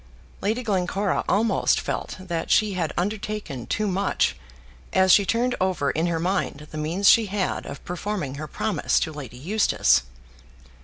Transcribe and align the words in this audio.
Lady 0.41 0.63
Glencora 0.63 1.23
almost 1.29 1.79
felt 1.79 2.15
that 2.19 2.49
she 2.49 2.73
had 2.73 2.91
undertaken 2.97 3.67
too 3.67 3.85
much 3.85 4.35
as 4.93 5.11
she 5.11 5.27
turned 5.27 5.53
over 5.61 5.91
in 5.91 6.07
her 6.07 6.19
mind 6.19 6.67
the 6.71 6.77
means 6.79 7.07
she 7.07 7.27
had 7.27 7.67
of 7.67 7.85
performing 7.85 8.33
her 8.33 8.47
promise 8.47 8.99
to 8.99 9.13
Lady 9.13 9.37
Eustace. 9.37 10.01